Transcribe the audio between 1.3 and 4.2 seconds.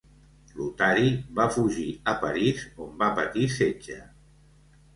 va fugir a Paris on va patir setge.